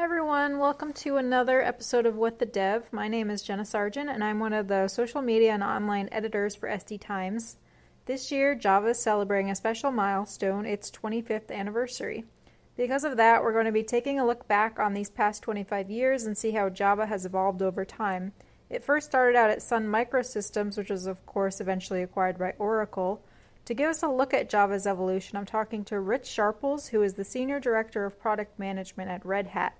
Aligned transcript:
everyone, 0.00 0.60
welcome 0.60 0.92
to 0.92 1.16
another 1.16 1.60
episode 1.60 2.06
of 2.06 2.14
What 2.14 2.38
the 2.38 2.46
Dev. 2.46 2.92
My 2.92 3.08
name 3.08 3.30
is 3.30 3.42
Jenna 3.42 3.64
Sargent, 3.64 4.08
and 4.08 4.22
I'm 4.22 4.38
one 4.38 4.52
of 4.52 4.68
the 4.68 4.86
social 4.86 5.20
media 5.20 5.52
and 5.52 5.62
online 5.62 6.08
editors 6.12 6.54
for 6.54 6.68
SD 6.68 7.00
Times. 7.00 7.56
This 8.06 8.30
year, 8.30 8.54
Java 8.54 8.90
is 8.90 9.02
celebrating 9.02 9.50
a 9.50 9.56
special 9.56 9.90
milestone, 9.90 10.66
its 10.66 10.92
25th 10.92 11.50
anniversary. 11.50 12.24
Because 12.76 13.02
of 13.02 13.16
that, 13.16 13.42
we're 13.42 13.52
going 13.52 13.64
to 13.64 13.72
be 13.72 13.82
taking 13.82 14.20
a 14.20 14.24
look 14.24 14.46
back 14.46 14.78
on 14.78 14.94
these 14.94 15.10
past 15.10 15.42
25 15.42 15.90
years 15.90 16.22
and 16.22 16.38
see 16.38 16.52
how 16.52 16.68
Java 16.68 17.06
has 17.06 17.26
evolved 17.26 17.60
over 17.60 17.84
time. 17.84 18.32
It 18.70 18.84
first 18.84 19.08
started 19.08 19.36
out 19.36 19.50
at 19.50 19.62
Sun 19.62 19.88
Microsystems, 19.88 20.78
which 20.78 20.90
was, 20.90 21.08
of 21.08 21.26
course, 21.26 21.60
eventually 21.60 22.04
acquired 22.04 22.38
by 22.38 22.54
Oracle. 22.60 23.24
To 23.64 23.74
give 23.74 23.90
us 23.90 24.04
a 24.04 24.08
look 24.08 24.32
at 24.32 24.48
Java's 24.48 24.86
evolution, 24.86 25.36
I'm 25.36 25.44
talking 25.44 25.84
to 25.86 25.98
Rich 25.98 26.26
Sharples, 26.26 26.86
who 26.86 27.02
is 27.02 27.14
the 27.14 27.24
Senior 27.24 27.58
Director 27.58 28.04
of 28.04 28.20
Product 28.20 28.56
Management 28.60 29.10
at 29.10 29.26
Red 29.26 29.48
Hat. 29.48 29.74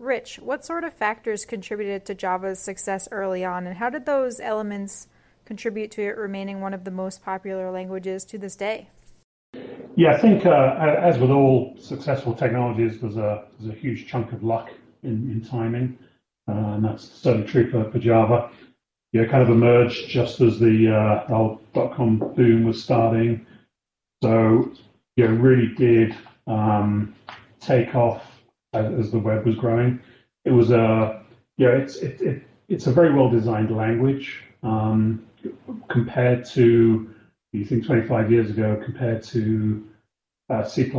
Rich, 0.00 0.38
what 0.38 0.64
sort 0.64 0.84
of 0.84 0.94
factors 0.94 1.44
contributed 1.44 2.06
to 2.06 2.14
Java's 2.14 2.58
success 2.58 3.06
early 3.12 3.44
on, 3.44 3.66
and 3.66 3.76
how 3.76 3.90
did 3.90 4.06
those 4.06 4.40
elements 4.40 5.08
contribute 5.44 5.90
to 5.90 6.02
it 6.02 6.16
remaining 6.16 6.62
one 6.62 6.72
of 6.72 6.84
the 6.84 6.90
most 6.90 7.22
popular 7.22 7.70
languages 7.70 8.24
to 8.24 8.38
this 8.38 8.56
day? 8.56 8.88
Yeah, 9.96 10.12
I 10.12 10.16
think 10.16 10.46
uh, 10.46 10.76
as 11.02 11.18
with 11.18 11.30
all 11.30 11.76
successful 11.78 12.32
technologies, 12.32 12.98
there's 12.98 13.18
a 13.18 13.44
there's 13.58 13.76
a 13.76 13.78
huge 13.78 14.06
chunk 14.06 14.32
of 14.32 14.42
luck 14.42 14.70
in, 15.02 15.30
in 15.30 15.44
timing, 15.44 15.98
uh, 16.48 16.52
and 16.52 16.84
that's 16.84 17.04
certainly 17.04 17.46
true 17.46 17.70
for, 17.70 17.90
for 17.90 17.98
Java. 17.98 18.50
Yeah, 19.12 19.26
kind 19.26 19.42
of 19.42 19.50
emerged 19.50 20.08
just 20.08 20.40
as 20.40 20.58
the 20.58 20.94
uh, 21.28 21.34
old 21.34 21.60
dot-com 21.74 22.32
boom 22.34 22.64
was 22.64 22.82
starting, 22.82 23.44
so 24.22 24.72
yeah, 25.16 25.26
really 25.26 25.74
did 25.74 26.16
um, 26.46 27.14
take 27.60 27.94
off 27.94 28.29
as, 28.72 29.10
the 29.10 29.18
web 29.18 29.46
was 29.46 29.56
growing. 29.56 30.00
It 30.44 30.50
was 30.50 30.70
a 30.70 31.22
yeah, 31.56 31.70
it's 31.70 31.96
it, 31.96 32.20
it 32.20 32.42
it's 32.68 32.86
a 32.86 32.92
very 32.92 33.12
well 33.12 33.28
designed 33.28 33.74
language 33.76 34.42
um, 34.62 35.26
compared 35.88 36.44
to 36.46 37.10
you 37.52 37.64
think 37.64 37.84
25 37.84 38.30
years 38.30 38.50
ago 38.50 38.80
compared 38.84 39.22
to 39.24 39.86
uh, 40.48 40.64
C++ 40.64 40.90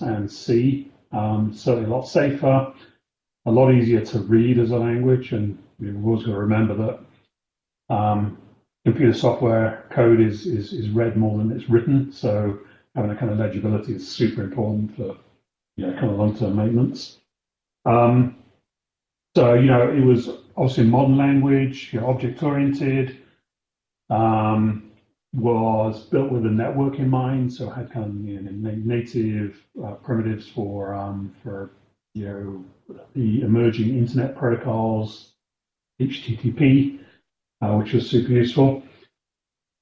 and 0.00 0.30
C. 0.30 0.90
Um, 1.12 1.52
certainly 1.54 1.90
a 1.90 1.94
lot 1.94 2.02
safer, 2.02 2.72
a 3.46 3.50
lot 3.50 3.72
easier 3.72 4.04
to 4.06 4.18
read 4.20 4.58
as 4.58 4.72
a 4.72 4.76
language, 4.76 5.32
and 5.32 5.58
we've 5.78 6.04
always 6.04 6.24
got 6.24 6.32
to 6.32 6.38
remember 6.38 6.74
that 6.74 7.94
um, 7.94 8.38
computer 8.84 9.14
software 9.14 9.86
code 9.90 10.20
is, 10.20 10.46
is 10.46 10.72
is 10.72 10.90
read 10.90 11.16
more 11.16 11.38
than 11.38 11.52
it's 11.52 11.70
written. 11.70 12.12
So 12.12 12.58
having 12.94 13.10
a 13.10 13.16
kind 13.16 13.30
of 13.30 13.38
legibility 13.38 13.94
is 13.94 14.06
super 14.06 14.42
important 14.42 14.96
for 14.96 15.16
you 15.78 15.86
know, 15.86 15.92
kind 15.92 16.10
of 16.10 16.18
long-term 16.18 16.56
maintenance. 16.56 17.18
Um, 17.86 18.36
so 19.36 19.54
you 19.54 19.66
know, 19.66 19.88
it 19.88 20.00
was 20.00 20.28
obviously 20.56 20.84
modern 20.84 21.16
language, 21.16 21.90
you 21.92 22.00
know, 22.00 22.10
object-oriented. 22.10 23.16
Um, 24.10 24.84
was 25.34 26.06
built 26.06 26.32
with 26.32 26.46
a 26.46 26.50
network 26.50 26.98
in 26.98 27.08
mind, 27.08 27.52
so 27.52 27.68
had 27.68 27.92
kind 27.92 28.06
of 28.06 28.26
you 28.26 28.40
know, 28.40 28.72
native 28.82 29.62
uh, 29.84 29.92
primitives 29.92 30.48
for 30.48 30.94
um, 30.94 31.34
for 31.42 31.70
you 32.14 32.24
know 32.24 32.64
the 33.14 33.42
emerging 33.42 33.90
internet 33.98 34.36
protocols, 34.36 35.34
HTTP, 36.00 37.00
uh, 37.60 37.74
which 37.74 37.92
was 37.92 38.08
super 38.08 38.32
useful. 38.32 38.82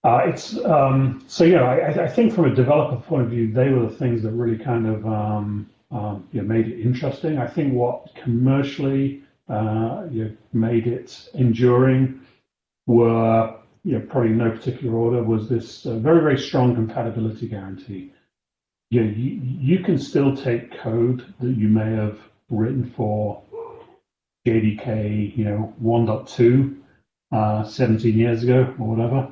Uh, 0.03 0.23
it's 0.27 0.59
um, 0.65 1.25
so 1.29 1.45
you 1.45 1.55
know 1.55 1.65
I, 1.65 2.05
I, 2.05 2.09
think 2.09 2.33
from 2.33 2.47
a 2.47 2.55
developer 2.55 3.01
point 3.01 3.23
of 3.23 3.31
view, 3.31 3.53
they 3.53 3.71
were 3.71 3.87
the 3.87 3.95
things 3.95 4.25
that 4.25 4.33
really 4.33 4.59
kind 4.59 4.87
of 4.87 5.07
um, 5.07 5.71
um 5.91 6.29
you 6.33 6.42
know, 6.42 6.48
made 6.48 6.67
it 6.69 6.81
interesting. 6.81 7.39
I 7.39 7.47
think 7.47 7.75
what 7.75 8.15
commercially 8.15 9.23
uh, 9.48 10.06
you 10.11 10.25
know, 10.25 10.37
made 10.53 10.87
it 10.87 11.28
enduring 11.34 12.20
were 12.87 13.56
you 13.87 13.93
know, 13.93 14.01
probably 14.01 14.31
in 14.31 14.38
no 14.38 14.50
particular 14.50 14.97
order, 14.97 15.22
was 15.22 15.49
this 15.49 15.87
uh, 15.87 15.97
very, 15.99 16.21
very 16.21 16.37
strong 16.37 16.75
compatibility 16.75 17.47
guarantee. 17.47 18.12
You, 18.91 19.05
know, 19.05 19.11
you, 19.11 19.41
you 19.43 19.84
can 19.84 19.97
still 19.97 20.37
take 20.37 20.77
code 20.81 21.33
that 21.38 21.53
you 21.53 21.69
may 21.69 21.93
have 21.93 22.19
written 22.50 22.93
for 22.97 23.43
JDK, 24.44 25.37
you 25.37 25.44
know, 25.44 25.72
1.2 25.81 26.77
uh, 27.31 27.65
17 27.65 28.19
years 28.19 28.43
ago 28.43 28.75
or 28.81 28.88
whatever, 28.88 29.28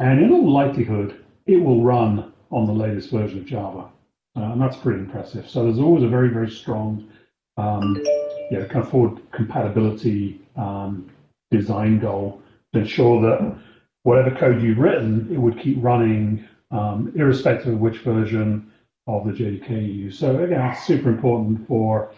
and 0.00 0.20
in 0.20 0.32
all 0.32 0.52
likelihood, 0.52 1.24
it 1.46 1.56
will 1.56 1.84
run 1.84 2.32
on 2.50 2.66
the 2.66 2.72
latest 2.72 3.10
version 3.10 3.38
of 3.38 3.46
Java. 3.46 3.88
Uh, 4.36 4.52
and 4.52 4.60
that's 4.60 4.76
pretty 4.76 5.00
impressive. 5.00 5.48
So 5.48 5.64
there's 5.64 5.78
always 5.78 6.04
a 6.04 6.08
very, 6.08 6.28
very 6.28 6.50
strong 6.50 7.08
um, 7.56 8.02
yeah, 8.50 8.64
kind 8.66 8.84
of 8.84 8.90
forward 8.90 9.20
compatibility 9.32 10.40
um, 10.56 11.10
design 11.50 11.98
goal 11.98 12.42
to 12.72 12.80
ensure 12.80 13.22
that 13.22 13.56
whatever 14.02 14.34
code 14.36 14.62
you've 14.62 14.78
written, 14.78 15.28
it 15.32 15.38
would 15.38 15.58
keep 15.58 15.82
running 15.82 16.46
um, 16.70 17.12
irrespective 17.16 17.74
of 17.74 17.80
which 17.80 17.98
version 17.98 18.70
of 19.06 19.24
the 19.24 19.32
JDK 19.32 19.70
you 19.70 19.92
use. 20.04 20.18
So 20.18 20.42
again, 20.42 20.60
it's 20.70 20.84
super 20.84 21.08
important 21.08 21.66
for 21.66 22.12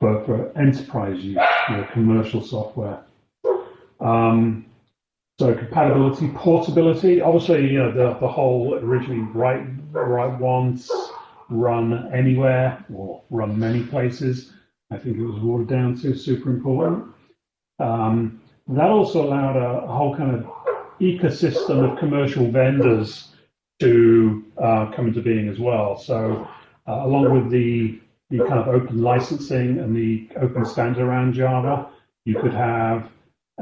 for, 0.00 0.24
for 0.24 0.58
enterprise 0.58 1.18
use, 1.18 1.38
you 1.70 1.76
know, 1.76 1.88
commercial 1.92 2.42
software. 2.42 3.04
Um, 4.00 4.66
so 5.38 5.54
compatibility, 5.54 6.28
portability. 6.28 7.20
Obviously, 7.20 7.70
you 7.70 7.78
know 7.78 7.90
the, 7.90 8.18
the 8.20 8.28
whole 8.28 8.74
originally 8.74 9.22
write 9.32 9.66
write 9.92 10.38
once, 10.38 10.90
run 11.48 12.10
anywhere 12.12 12.84
or 12.92 13.22
run 13.30 13.58
many 13.58 13.82
places. 13.84 14.52
I 14.90 14.98
think 14.98 15.16
it 15.16 15.24
was 15.24 15.40
watered 15.40 15.68
down 15.68 15.96
to 16.00 16.14
super 16.14 16.50
important. 16.50 17.06
Um, 17.78 18.40
that 18.68 18.90
also 18.90 19.24
allowed 19.24 19.56
a, 19.56 19.84
a 19.84 19.86
whole 19.86 20.16
kind 20.16 20.34
of 20.34 20.46
ecosystem 21.00 21.90
of 21.90 21.98
commercial 21.98 22.50
vendors 22.50 23.28
to 23.80 24.44
uh, 24.62 24.90
come 24.92 25.08
into 25.08 25.20
being 25.20 25.48
as 25.48 25.58
well. 25.58 25.98
So, 25.98 26.48
uh, 26.86 27.00
along 27.02 27.34
with 27.34 27.50
the 27.50 28.00
the 28.30 28.38
kind 28.38 28.58
of 28.58 28.68
open 28.68 29.02
licensing 29.02 29.78
and 29.78 29.94
the 29.94 30.28
open 30.40 30.64
standard 30.64 31.02
around 31.02 31.34
Java, 31.34 31.88
you 32.24 32.40
could 32.40 32.54
have 32.54 33.10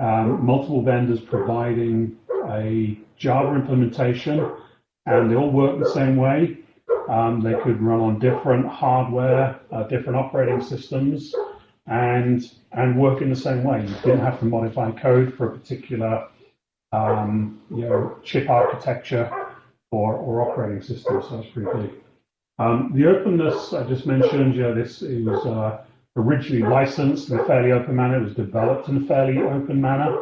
um, 0.00 0.44
multiple 0.44 0.82
vendors 0.82 1.20
providing 1.20 2.16
a 2.48 2.96
Java 3.16 3.54
implementation, 3.54 4.52
and 5.06 5.30
they 5.30 5.34
all 5.34 5.50
work 5.50 5.78
the 5.78 5.90
same 5.90 6.16
way. 6.16 6.58
Um, 7.12 7.40
they 7.40 7.54
could 7.62 7.80
run 7.80 8.00
on 8.00 8.18
different 8.18 8.66
hardware, 8.66 9.60
uh, 9.70 9.82
different 9.84 10.16
operating 10.16 10.62
systems, 10.62 11.34
and 11.86 12.50
and 12.72 12.98
work 12.98 13.20
in 13.20 13.28
the 13.28 13.36
same 13.36 13.62
way. 13.64 13.82
You 13.82 13.94
didn't 14.02 14.20
have 14.20 14.38
to 14.40 14.46
modify 14.46 14.90
code 14.92 15.34
for 15.34 15.48
a 15.48 15.58
particular 15.58 16.26
um, 16.92 17.60
you 17.70 17.88
know, 17.88 18.18
chip 18.22 18.48
architecture 18.48 19.30
or, 19.90 20.14
or 20.14 20.50
operating 20.50 20.82
system. 20.82 21.22
So 21.22 21.36
that's 21.36 21.48
pretty 21.50 21.70
big. 21.80 21.90
Um, 22.58 22.92
the 22.94 23.06
openness 23.06 23.72
I 23.72 23.84
just 23.84 24.06
mentioned, 24.06 24.54
you 24.54 24.62
know, 24.62 24.74
this 24.74 25.02
is 25.02 25.26
uh, 25.26 25.84
originally 26.16 26.62
licensed 26.62 27.30
in 27.30 27.40
a 27.40 27.44
fairly 27.44 27.72
open 27.72 27.96
manner. 27.96 28.18
It 28.18 28.24
was 28.24 28.34
developed 28.34 28.88
in 28.88 29.02
a 29.02 29.06
fairly 29.06 29.38
open 29.38 29.80
manner 29.80 30.16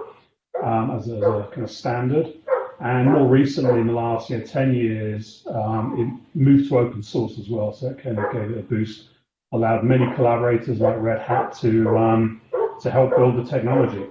um, 0.63 0.93
as, 0.97 1.09
a, 1.09 1.17
as, 1.17 1.23
a, 1.23 1.49
kind 1.53 1.65
of 1.65 1.71
standard. 1.71 2.33
And 2.81 3.11
more 3.11 3.27
recently, 3.27 3.79
in 3.81 3.87
the 3.87 3.93
last 3.93 4.31
you 4.31 4.39
know, 4.39 4.45
10 4.45 4.75
years, 4.75 5.47
um, 5.49 6.01
it 6.35 6.39
moved 6.39 6.71
to 6.71 6.79
open 6.79 7.03
source 7.03 7.39
as 7.39 7.49
well. 7.49 7.73
So 7.73 7.91
it 7.91 8.03
kind 8.03 8.19
of 8.19 8.33
gave 8.33 8.51
it 8.51 8.59
a 8.59 8.63
boost, 8.63 9.09
allowed 9.53 9.85
many 9.85 10.11
collaborators 10.15 10.81
like 10.81 10.97
Red 10.99 11.21
Hat 11.21 11.53
to, 11.61 11.97
um, 11.99 12.41
to 12.81 12.91
help 12.91 13.11
build 13.17 13.37
the 13.37 13.49
technology. 13.49 14.07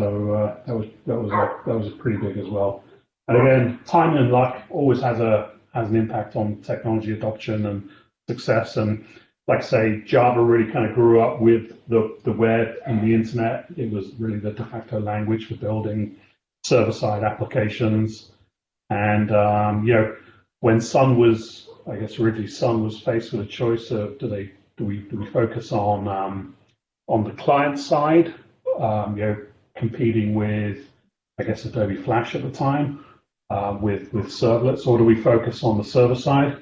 So 0.00 0.32
uh, 0.32 0.56
that 0.66 0.76
was 0.76 0.88
that 1.06 1.16
was 1.16 1.30
a, 1.30 1.56
that 1.66 1.78
was 1.78 1.92
pretty 1.94 2.18
big 2.18 2.36
as 2.36 2.48
well. 2.48 2.82
And 3.28 3.36
again, 3.36 3.78
time 3.86 4.16
and 4.16 4.32
luck 4.32 4.62
always 4.68 5.00
has 5.00 5.20
a 5.20 5.52
has 5.72 5.88
an 5.88 5.96
impact 5.96 6.34
on 6.34 6.60
technology 6.62 7.12
adoption 7.12 7.66
and 7.66 7.88
success. 8.28 8.76
And 8.76 9.04
like 9.46 9.60
I 9.60 9.62
say, 9.62 10.02
Java 10.04 10.42
really 10.42 10.70
kind 10.72 10.88
of 10.88 10.94
grew 10.94 11.20
up 11.20 11.40
with 11.40 11.74
the, 11.88 12.16
the 12.24 12.32
web 12.32 12.74
and 12.86 13.02
the 13.02 13.14
internet. 13.14 13.66
It 13.76 13.90
was 13.90 14.12
really 14.18 14.38
the 14.38 14.52
de 14.52 14.64
facto 14.64 15.00
language 15.00 15.46
for 15.46 15.56
building 15.56 16.16
server-side 16.64 17.22
applications. 17.22 18.32
And 18.90 19.32
um, 19.32 19.86
you 19.86 19.94
know, 19.94 20.16
when 20.60 20.80
Sun 20.80 21.18
was, 21.18 21.68
I 21.90 21.96
guess 21.96 22.18
originally 22.18 22.48
Sun 22.48 22.82
was 22.82 23.00
faced 23.00 23.32
with 23.32 23.42
a 23.42 23.46
choice 23.46 23.90
of 23.90 24.18
do 24.18 24.28
they 24.28 24.50
do 24.76 24.84
we 24.84 24.98
do 24.98 25.18
we 25.18 25.26
focus 25.26 25.72
on 25.72 26.08
um, 26.08 26.56
on 27.06 27.24
the 27.24 27.32
client 27.32 27.78
side, 27.78 28.34
um, 28.78 29.16
you 29.16 29.24
know, 29.24 29.36
competing 29.76 30.34
with, 30.34 30.88
I 31.38 31.44
guess, 31.44 31.64
Adobe 31.64 31.96
Flash 31.96 32.34
at 32.34 32.42
the 32.42 32.50
time, 32.50 33.04
uh, 33.50 33.76
with 33.80 34.12
with 34.12 34.26
servlets, 34.26 34.86
or 34.86 34.98
do 34.98 35.04
we 35.04 35.20
focus 35.20 35.62
on 35.62 35.78
the 35.78 35.84
server 35.84 36.14
side? 36.14 36.58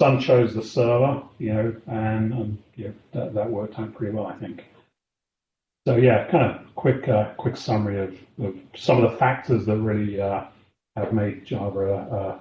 Sun 0.00 0.20
chose 0.20 0.54
the 0.54 0.62
server, 0.62 1.22
you 1.38 1.54
know, 1.54 1.76
and, 1.86 2.32
and 2.32 2.62
yeah, 2.74 2.90
that, 3.12 3.32
that 3.32 3.48
worked 3.48 3.78
out 3.78 3.94
pretty 3.94 4.12
well, 4.12 4.26
I 4.26 4.34
think. 4.34 4.64
So 5.86 5.96
yeah, 5.96 6.26
kind 6.30 6.44
of 6.44 6.74
quick 6.74 7.08
uh, 7.08 7.32
quick 7.36 7.56
summary 7.56 7.98
of, 7.98 8.16
of 8.44 8.56
some 8.74 9.02
of 9.02 9.10
the 9.10 9.18
factors 9.18 9.66
that 9.66 9.76
really 9.76 10.20
uh, 10.20 10.44
have 10.96 11.12
made 11.12 11.44
Java 11.44 12.40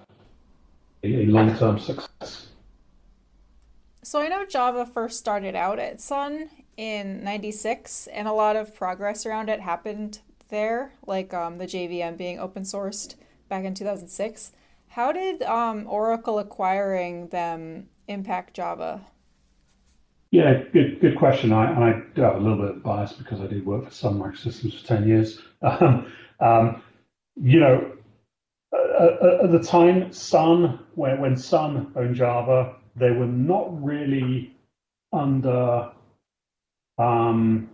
a, 1.03 1.07
a 1.07 1.25
long-term 1.25 1.79
success. 1.79 2.47
So 4.03 4.19
I 4.19 4.27
know 4.27 4.45
Java 4.45 4.85
first 4.85 5.19
started 5.19 5.55
out 5.55 5.79
at 5.79 5.99
Sun 5.99 6.49
in 6.77 7.23
96 7.23 8.07
and 8.07 8.27
a 8.27 8.33
lot 8.33 8.55
of 8.55 8.75
progress 8.75 9.25
around 9.25 9.49
it 9.49 9.61
happened 9.61 10.19
there, 10.49 10.93
like 11.05 11.33
um, 11.33 11.57
the 11.57 11.65
JVM 11.65 12.17
being 12.17 12.39
open 12.39 12.63
sourced 12.63 13.15
back 13.49 13.63
in 13.63 13.73
2006. 13.73 14.51
How 14.89 15.11
did 15.11 15.41
um, 15.43 15.85
Oracle 15.87 16.37
acquiring 16.37 17.27
them 17.29 17.89
impact 18.07 18.53
Java? 18.53 19.05
Yeah, 20.33 20.63
good 20.73 21.01
good 21.01 21.17
question. 21.17 21.53
I, 21.53 21.91
I 21.91 22.01
do 22.15 22.23
have 22.23 22.37
a 22.37 22.39
little 22.39 22.59
bit 22.59 22.77
of 22.77 22.83
bias 22.83 23.13
because 23.13 23.41
I 23.41 23.47
did 23.47 23.65
work 23.65 23.85
for 23.85 23.91
Sun 23.91 24.19
Microsystems 24.19 24.81
for 24.81 24.87
10 24.87 25.09
years. 25.09 25.41
Um, 25.63 26.13
um, 26.41 26.83
you 27.37 27.59
know, 27.61 27.93
uh, 28.73 29.43
at 29.43 29.51
the 29.51 29.59
time, 29.63 30.13
Sun, 30.13 30.79
when, 30.95 31.21
when 31.21 31.37
Sun 31.37 31.93
owned 31.95 32.15
Java, 32.15 32.77
they 32.95 33.11
were 33.11 33.27
not 33.27 33.83
really 33.83 34.55
under 35.13 35.91
um, 36.99 37.69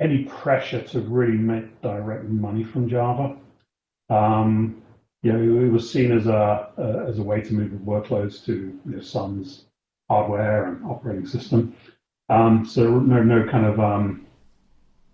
any 0.00 0.24
pressure 0.24 0.82
to 0.82 1.00
really 1.02 1.38
make 1.38 1.82
direct 1.82 2.24
money 2.26 2.64
from 2.64 2.88
Java. 2.88 3.36
Um, 4.10 4.82
you 5.22 5.32
know, 5.32 5.66
it 5.66 5.70
was 5.72 5.90
seen 5.90 6.12
as 6.12 6.26
a, 6.28 6.70
a 6.78 7.06
as 7.08 7.18
a 7.18 7.24
way 7.24 7.42
to 7.42 7.54
move 7.54 7.72
workloads 7.82 8.44
to 8.46 8.54
you 8.86 8.92
know, 8.96 9.02
Sun's 9.02 9.66
hardware 10.08 10.66
and 10.66 10.84
operating 10.84 11.26
system. 11.26 11.74
Um, 12.28 12.64
so 12.66 12.98
no 12.98 13.22
no 13.22 13.50
kind 13.50 13.66
of 13.66 13.80
um, 13.80 14.26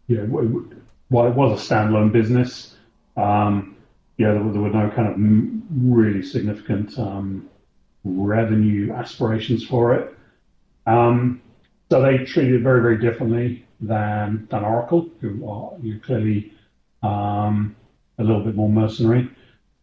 you 0.09 0.17
know 0.19 0.67
while 1.09 1.29
it 1.29 1.35
was 1.35 1.61
a 1.61 1.75
standalone 1.75 2.13
business, 2.13 2.77
um, 3.17 3.77
yeah, 4.19 4.33
there 4.33 4.43
were, 4.43 4.53
there 4.53 4.63
were 4.63 4.71
no 4.71 4.91
kind 4.91 5.09
of 5.09 5.85
really 5.87 6.23
significant 6.23 6.99
um, 6.99 7.49
revenue 8.05 8.93
aspirations 8.93 9.65
for 9.65 9.95
it. 9.95 10.15
Um, 10.87 11.41
so 11.91 12.03
they 12.03 12.25
treated 12.25 12.55
it 12.55 12.63
very 12.63 12.81
very 12.81 12.99
differently 12.99 13.65
than 13.81 14.47
than 14.51 14.65
Oracle, 14.65 15.09
who 15.21 15.49
are 15.49 15.73
you 15.81 16.01
clearly 16.01 16.53
um, 17.03 17.77
a 18.19 18.25
little 18.25 18.45
bit 18.45 18.55
more 18.55 18.69
mercenary. 18.69 19.31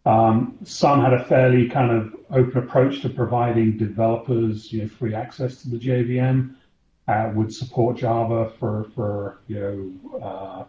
Um, 0.06 0.58
Sun 0.64 1.02
had 1.02 1.14
a 1.14 1.24
fairly 1.26 1.70
kind 1.70 1.92
of 1.92 2.16
open 2.32 2.58
approach 2.64 3.02
to 3.02 3.10
providing 3.10 3.78
developers 3.78 4.74
you 4.74 4.84
know, 4.84 4.88
free 4.88 5.14
access 5.14 5.62
to 5.62 5.70
the 5.70 5.78
JVM. 5.78 6.56
Uh, 7.08 7.32
would 7.36 7.54
support 7.54 7.98
Java 7.98 8.52
for 8.60 8.86
for 8.96 9.42
you 9.48 9.60
know 9.60 10.20
uh, 10.22 10.64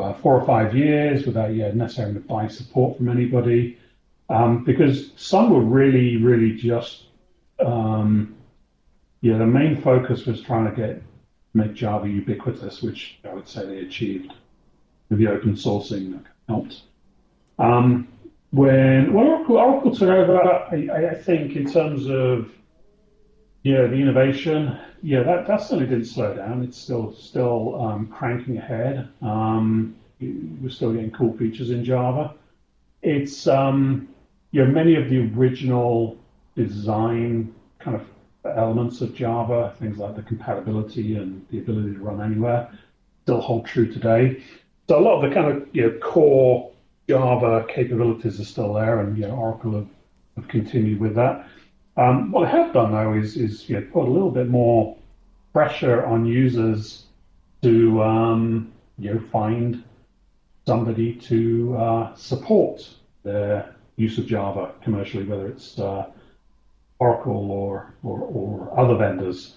uh, 0.00 0.12
four 0.14 0.40
or 0.40 0.46
five 0.46 0.74
years 0.74 1.26
without 1.26 1.54
yeah, 1.54 1.70
necessarily 1.72 2.18
buying 2.20 2.48
support 2.48 2.96
from 2.96 3.08
anybody, 3.08 3.78
um, 4.30 4.64
because 4.64 5.12
Sun 5.16 5.50
were 5.50 5.60
really 5.60 6.16
really 6.16 6.56
just 6.56 7.04
um, 7.64 8.34
yeah 9.20 9.36
the 9.38 9.46
main 9.46 9.80
focus 9.80 10.26
was 10.26 10.40
trying 10.40 10.68
to 10.68 10.74
get 10.74 11.02
make 11.52 11.74
Java 11.74 12.08
ubiquitous, 12.08 12.82
which 12.82 13.18
I 13.24 13.32
would 13.32 13.46
say 13.46 13.64
they 13.66 13.78
achieved 13.78 14.32
with 15.08 15.18
the 15.18 15.28
open 15.28 15.54
sourcing 15.54 16.12
that 16.12 16.24
helped. 16.48 16.82
Um, 17.58 18.08
when 18.50 19.12
when 19.12 19.26
Oracle, 19.26 19.56
Oracle 19.56 19.94
took 19.94 20.08
over, 20.08 20.40
I, 20.40 21.10
I, 21.10 21.14
think 21.14 21.56
in 21.56 21.70
terms 21.70 22.06
of 22.08 22.52
yeah 23.62 23.86
the 23.86 23.96
innovation, 23.96 24.78
yeah 25.02 25.22
that, 25.22 25.46
that 25.46 25.60
certainly 25.60 25.86
didn't 25.86 26.06
slow 26.06 26.34
down. 26.34 26.62
It's 26.62 26.78
still 26.78 27.12
still 27.14 27.80
um, 27.82 28.06
cranking 28.06 28.58
ahead. 28.58 29.08
Um, 29.22 29.96
we're 30.20 30.70
still 30.70 30.92
getting 30.92 31.10
cool 31.10 31.36
features 31.36 31.70
in 31.70 31.84
Java. 31.84 32.34
It's 33.02 33.46
um, 33.46 34.08
you 34.52 34.64
know 34.64 34.70
many 34.70 34.94
of 34.94 35.10
the 35.10 35.30
original 35.36 36.16
design 36.56 37.52
kind 37.80 37.96
of 37.96 38.06
elements 38.56 39.00
of 39.00 39.14
Java, 39.14 39.74
things 39.78 39.98
like 39.98 40.16
the 40.16 40.22
compatibility 40.22 41.16
and 41.16 41.44
the 41.50 41.58
ability 41.58 41.94
to 41.94 41.98
run 41.98 42.20
anywhere, 42.20 42.70
still 43.22 43.40
hold 43.40 43.66
true 43.66 43.90
today. 43.92 44.42
So 44.88 44.98
a 44.98 45.00
lot 45.00 45.22
of 45.22 45.28
the 45.28 45.34
kind 45.34 45.50
of 45.50 45.68
you 45.72 45.82
know, 45.82 45.98
core 45.98 46.70
Java 47.08 47.66
capabilities 47.68 48.40
are 48.40 48.44
still 48.44 48.74
there, 48.74 49.00
and 49.00 49.16
you 49.16 49.26
know, 49.26 49.34
Oracle 49.34 49.74
have, 49.74 49.88
have 50.36 50.48
continued 50.48 51.00
with 51.00 51.14
that. 51.16 51.46
Um, 51.96 52.32
what 52.32 52.44
they 52.44 52.50
have 52.50 52.72
done 52.72 52.92
though 52.92 53.14
is, 53.14 53.36
is 53.36 53.68
you 53.68 53.76
know, 53.76 53.86
put 53.92 54.08
a 54.08 54.10
little 54.10 54.30
bit 54.30 54.48
more 54.48 54.96
pressure 55.52 56.04
on 56.04 56.26
users 56.26 57.04
to 57.62 58.02
um, 58.02 58.72
you 58.98 59.14
know 59.14 59.20
find 59.32 59.84
somebody 60.66 61.14
to 61.14 61.76
uh, 61.76 62.14
support 62.14 62.88
their 63.22 63.74
use 63.96 64.18
of 64.18 64.26
Java 64.26 64.72
commercially, 64.82 65.24
whether 65.24 65.46
it's 65.46 65.78
uh, 65.78 66.06
Oracle 66.98 67.50
or, 67.50 67.94
or, 68.02 68.20
or 68.20 68.80
other 68.80 68.96
vendors. 68.96 69.56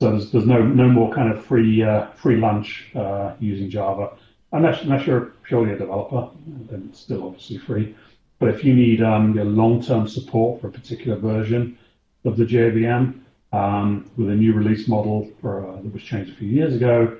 So 0.00 0.10
there's, 0.10 0.30
there's 0.30 0.46
no 0.46 0.62
no 0.62 0.88
more 0.88 1.12
kind 1.12 1.32
of 1.32 1.44
free 1.44 1.82
uh, 1.82 2.08
free 2.12 2.36
lunch 2.36 2.90
uh, 2.94 3.34
using 3.38 3.70
Java. 3.70 4.12
Unless, 4.52 4.82
unless 4.82 5.06
you're 5.06 5.32
purely 5.44 5.72
a 5.72 5.78
developer, 5.78 6.28
then 6.70 6.88
it's 6.90 7.00
still 7.00 7.26
obviously 7.26 7.58
free. 7.58 7.94
But 8.38 8.50
if 8.50 8.64
you 8.64 8.74
need 8.74 9.02
um, 9.02 9.34
long-term 9.34 10.08
support 10.08 10.60
for 10.60 10.68
a 10.68 10.70
particular 10.70 11.16
version 11.16 11.78
of 12.24 12.36
the 12.36 12.44
JVM 12.44 13.20
um, 13.52 14.10
with 14.16 14.28
a 14.28 14.34
new 14.34 14.52
release 14.52 14.88
model 14.88 15.30
for, 15.40 15.66
uh, 15.66 15.76
that 15.76 15.92
was 15.92 16.02
changed 16.02 16.32
a 16.32 16.36
few 16.36 16.48
years 16.48 16.74
ago, 16.74 17.18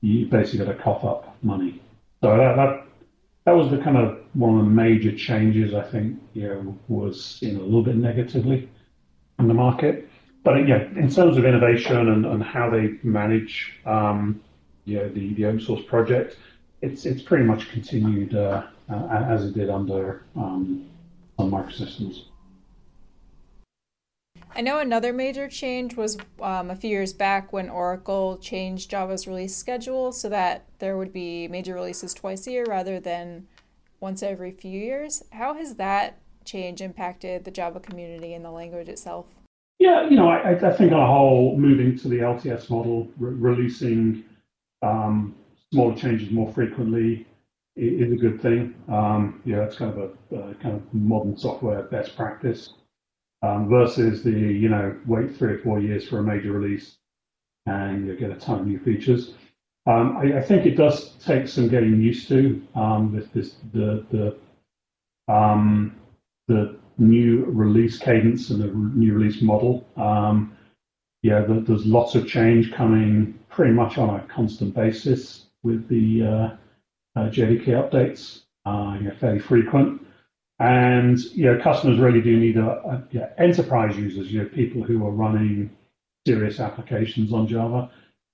you 0.00 0.26
basically 0.26 0.64
got 0.64 0.72
to 0.72 0.82
cough 0.82 1.04
up 1.04 1.36
money. 1.42 1.80
So 2.22 2.36
that, 2.36 2.56
that 2.56 2.86
that 3.44 3.52
was 3.52 3.70
the 3.70 3.78
kind 3.78 3.96
of 3.96 4.18
one 4.32 4.58
of 4.58 4.64
the 4.64 4.70
major 4.70 5.14
changes 5.14 5.74
I 5.74 5.82
think 5.82 6.18
you 6.32 6.48
know 6.48 6.78
was 6.88 7.22
seen 7.22 7.56
a 7.56 7.62
little 7.62 7.82
bit 7.82 7.96
negatively 7.96 8.68
in 9.38 9.48
the 9.48 9.54
market. 9.54 10.08
But 10.42 10.66
yeah, 10.68 10.82
in 10.96 11.10
terms 11.10 11.36
of 11.36 11.44
innovation 11.44 11.96
and, 11.96 12.26
and 12.26 12.42
how 12.42 12.70
they 12.70 12.98
manage 13.02 13.74
um, 13.86 14.40
you 14.84 14.98
know, 14.98 15.08
the, 15.08 15.32
the 15.34 15.46
open 15.46 15.60
source 15.60 15.82
project, 15.86 16.36
it's 16.84 17.06
it's 17.06 17.22
pretty 17.22 17.44
much 17.44 17.70
continued 17.70 18.34
uh, 18.34 18.62
uh, 18.90 19.26
as 19.28 19.44
it 19.44 19.54
did 19.54 19.70
under 19.70 20.22
um, 20.36 20.86
Sun 21.38 21.50
Microsystems. 21.50 22.24
I 24.56 24.60
know 24.60 24.78
another 24.78 25.12
major 25.12 25.48
change 25.48 25.96
was 25.96 26.16
um, 26.40 26.70
a 26.70 26.76
few 26.76 26.90
years 26.90 27.12
back 27.12 27.52
when 27.52 27.68
Oracle 27.68 28.38
changed 28.38 28.90
Java's 28.90 29.26
release 29.26 29.56
schedule 29.56 30.12
so 30.12 30.28
that 30.28 30.66
there 30.78 30.96
would 30.96 31.12
be 31.12 31.48
major 31.48 31.74
releases 31.74 32.14
twice 32.14 32.46
a 32.46 32.52
year 32.52 32.64
rather 32.68 33.00
than 33.00 33.48
once 33.98 34.22
every 34.22 34.52
few 34.52 34.78
years. 34.78 35.24
How 35.32 35.54
has 35.54 35.74
that 35.76 36.20
change 36.44 36.80
impacted 36.80 37.44
the 37.44 37.50
Java 37.50 37.80
community 37.80 38.34
and 38.34 38.44
the 38.44 38.50
language 38.50 38.88
itself? 38.88 39.26
Yeah, 39.80 40.08
you 40.08 40.16
know, 40.16 40.28
I, 40.28 40.52
I 40.52 40.72
think 40.72 40.92
on 40.92 41.00
a 41.00 41.06
whole, 41.06 41.56
moving 41.56 41.98
to 41.98 42.08
the 42.08 42.18
LTS 42.18 42.70
model, 42.70 43.08
re- 43.18 43.34
releasing 43.34 44.22
um, 44.82 45.34
smaller 45.74 45.96
changes 45.96 46.30
more 46.30 46.52
frequently 46.52 47.26
is 47.74 48.12
a 48.12 48.16
good 48.16 48.40
thing. 48.40 48.74
Um, 48.88 49.42
yeah, 49.44 49.58
that's 49.58 49.74
kind 49.74 49.92
of 49.92 50.12
a, 50.30 50.54
kind 50.62 50.76
of 50.76 50.82
modern 50.94 51.36
software 51.36 51.82
best 51.82 52.16
practice 52.16 52.74
um, 53.42 53.68
versus 53.68 54.22
the 54.22 54.30
you 54.30 54.68
know 54.68 54.96
wait 55.04 55.36
three 55.36 55.54
or 55.54 55.58
four 55.58 55.80
years 55.80 56.08
for 56.08 56.20
a 56.20 56.22
major 56.22 56.52
release 56.52 56.96
and 57.66 58.06
you 58.06 58.16
get 58.16 58.30
a 58.30 58.36
ton 58.36 58.60
of 58.60 58.66
new 58.66 58.78
features. 58.78 59.34
Um, 59.86 60.16
I, 60.16 60.38
I, 60.38 60.42
think 60.42 60.64
it 60.64 60.76
does 60.76 61.14
take 61.24 61.48
some 61.48 61.68
getting 61.68 62.00
used 62.00 62.28
to 62.28 62.62
um, 62.76 63.12
this, 63.14 63.26
this 63.34 63.56
the 63.72 64.06
the 64.12 65.32
um, 65.32 65.96
the 66.46 66.76
new 66.98 67.46
release 67.46 67.98
cadence 67.98 68.50
and 68.50 68.62
the 68.62 68.68
new 68.68 69.12
release 69.14 69.42
model. 69.42 69.84
Um, 69.96 70.56
yeah, 71.22 71.40
the, 71.40 71.54
there's 71.66 71.84
lots 71.84 72.14
of 72.14 72.28
change 72.28 72.72
coming 72.72 73.36
pretty 73.50 73.72
much 73.72 73.98
on 73.98 74.10
a 74.10 74.22
constant 74.28 74.72
basis 74.74 75.43
with 75.64 75.88
the 75.88 76.22
uh, 76.22 77.20
uh, 77.20 77.30
JDK 77.30 77.66
updates, 77.66 78.42
uh, 78.66 78.96
you 78.98 79.08
know, 79.08 79.14
fairly 79.18 79.40
frequent. 79.40 80.00
And 80.60 81.18
you 81.34 81.46
know, 81.46 81.60
customers 81.60 81.98
really 81.98 82.20
do 82.20 82.38
need 82.38 82.56
a, 82.56 83.02
a 83.14 83.40
enterprise 83.40 83.96
users, 83.96 84.32
you 84.32 84.42
know, 84.42 84.48
people 84.48 84.84
who 84.84 85.04
are 85.04 85.10
running 85.10 85.70
serious 86.26 86.60
applications 86.60 87.32
on 87.32 87.48
Java, 87.48 87.90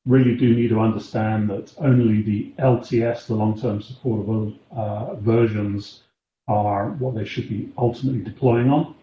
really 0.07 0.37
do 0.37 0.55
need 0.55 0.69
to 0.69 0.81
understand 0.81 1.49
that 1.51 1.73
only 1.79 2.23
the 2.23 2.53
LTS, 2.59 3.27
the 3.27 3.35
long-term 3.35 3.83
supportable 3.83 4.53
uh, 4.71 5.15
versions, 5.17 6.03
are 6.49 6.91
what 6.99 7.15
they 7.15 7.25
should 7.25 7.49
be 7.49 7.73
ultimately 7.79 8.21
deploying 8.21 8.71
on, 8.71 8.95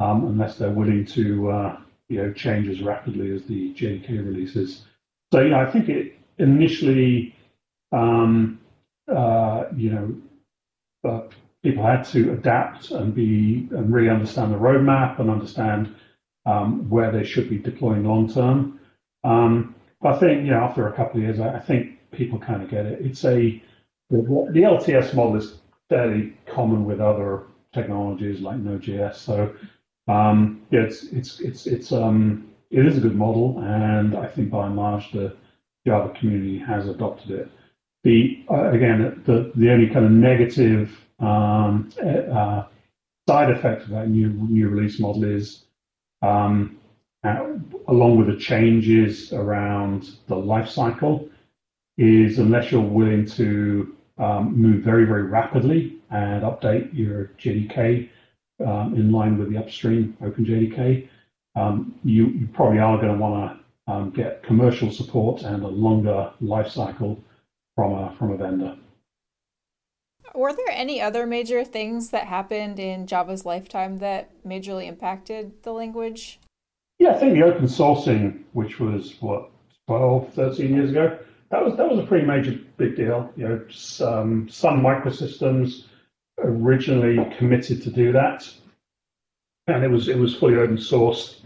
um, 0.00 0.24
unless 0.26 0.56
they're 0.56 0.70
willing 0.70 1.04
to 1.04 1.50
uh, 1.50 1.76
you 2.08 2.18
know 2.18 2.32
change 2.32 2.68
as 2.68 2.82
rapidly 2.82 3.34
as 3.34 3.42
the 3.44 3.74
JDK 3.74 4.24
releases. 4.24 4.84
So 5.32 5.40
yeah, 5.40 5.60
I 5.60 5.70
think 5.70 5.88
it 5.88 6.16
initially 6.38 7.34
um, 7.94 8.60
uh, 9.08 9.64
you 9.76 9.90
know, 9.90 11.22
people 11.62 11.84
had 11.84 12.04
to 12.04 12.32
adapt 12.32 12.90
and 12.90 13.14
be 13.14 13.68
and 13.72 13.92
really 13.92 14.10
understand 14.10 14.52
the 14.52 14.58
roadmap 14.58 15.20
and 15.20 15.30
understand 15.30 15.94
um, 16.46 16.88
where 16.90 17.10
they 17.12 17.24
should 17.24 17.48
be 17.48 17.58
deploying 17.58 18.04
long 18.04 18.32
term. 18.32 18.80
Um, 19.24 19.74
but 20.00 20.16
I 20.16 20.18
think, 20.18 20.44
you 20.44 20.50
know, 20.50 20.60
after 20.60 20.88
a 20.88 20.92
couple 20.92 21.18
of 21.18 21.24
years, 21.24 21.40
I, 21.40 21.56
I 21.56 21.60
think 21.60 21.98
people 22.10 22.38
kind 22.38 22.62
of 22.62 22.70
get 22.70 22.86
it. 22.86 23.00
It's 23.04 23.24
a 23.24 23.62
the, 24.10 24.18
the 24.52 24.60
LTS 24.60 25.14
model 25.14 25.36
is 25.36 25.58
fairly 25.88 26.36
common 26.46 26.84
with 26.84 27.00
other 27.00 27.44
technologies 27.72 28.40
like 28.40 28.58
Node.js. 28.58 29.16
So 29.16 29.54
um, 30.08 30.62
yeah, 30.70 30.80
it's 30.82 31.04
it's 31.04 31.40
it's 31.40 31.66
it's 31.66 31.92
um, 31.92 32.48
it 32.70 32.86
is 32.86 32.98
a 32.98 33.00
good 33.00 33.16
model, 33.16 33.58
and 33.60 34.16
I 34.16 34.26
think 34.26 34.50
by 34.50 34.66
and 34.66 34.76
large 34.76 35.12
the 35.12 35.36
Java 35.86 36.12
community 36.18 36.58
has 36.58 36.88
adopted 36.88 37.30
it. 37.30 37.50
The 38.04 38.44
uh, 38.50 38.70
again, 38.70 39.22
the 39.24 39.50
the 39.54 39.70
only 39.70 39.88
kind 39.88 40.04
of 40.04 40.12
negative 40.12 40.90
um, 41.20 41.90
uh, 42.02 42.64
side 43.26 43.50
effect 43.50 43.84
of 43.84 43.88
that 43.90 44.08
new 44.08 44.28
new 44.28 44.68
release 44.68 45.00
model 45.00 45.24
is, 45.24 45.64
um, 46.20 46.76
uh, 47.24 47.54
along 47.88 48.18
with 48.18 48.26
the 48.26 48.36
changes 48.36 49.32
around 49.32 50.10
the 50.28 50.36
life 50.36 50.68
cycle, 50.68 51.28
is 51.96 52.38
unless 52.38 52.70
you're 52.70 52.82
willing 52.82 53.24
to 53.24 53.96
um, 54.18 54.54
move 54.54 54.84
very 54.84 55.06
very 55.06 55.22
rapidly 55.22 55.96
and 56.10 56.42
update 56.42 56.92
your 56.92 57.30
JDK 57.38 58.10
um, 58.60 58.94
in 58.94 59.10
line 59.12 59.38
with 59.38 59.50
the 59.50 59.56
upstream 59.56 60.16
OpenJDK, 60.20 61.08
um, 61.56 61.94
you, 62.04 62.26
you 62.26 62.48
probably 62.52 62.78
are 62.78 62.98
going 62.98 63.12
to 63.12 63.18
want 63.18 63.58
to 63.86 63.92
um, 63.92 64.10
get 64.10 64.42
commercial 64.42 64.92
support 64.92 65.42
and 65.42 65.62
a 65.62 65.68
longer 65.68 66.30
life 66.40 66.68
cycle 66.68 67.18
from 67.74 67.92
a 67.92 68.14
from 68.18 68.32
a 68.32 68.36
vendor. 68.36 68.76
Were 70.34 70.52
there 70.52 70.70
any 70.70 71.00
other 71.00 71.26
major 71.26 71.64
things 71.64 72.10
that 72.10 72.26
happened 72.26 72.78
in 72.78 73.06
Java's 73.06 73.44
lifetime 73.46 73.98
that 73.98 74.30
majorly 74.44 74.88
impacted 74.88 75.62
the 75.62 75.72
language? 75.72 76.40
Yeah, 76.98 77.10
I 77.10 77.18
think 77.18 77.34
the 77.34 77.44
open 77.44 77.66
sourcing, 77.66 78.42
which 78.52 78.80
was 78.80 79.14
what 79.20 79.50
12, 79.86 80.32
13 80.34 80.74
years 80.74 80.90
ago, 80.90 81.18
that 81.50 81.64
was 81.64 81.76
that 81.76 81.88
was 81.88 81.98
a 81.98 82.06
pretty 82.06 82.26
major 82.26 82.58
big 82.76 82.96
deal. 82.96 83.30
You 83.36 83.48
know, 83.48 83.64
some 83.70 84.48
Sun 84.48 84.80
Microsystems 84.80 85.84
originally 86.38 87.18
committed 87.36 87.82
to 87.82 87.90
do 87.90 88.12
that, 88.12 88.48
and 89.66 89.84
it 89.84 89.90
was 89.90 90.08
it 90.08 90.18
was 90.18 90.34
fully 90.34 90.56
open 90.56 90.78
source 90.78 91.42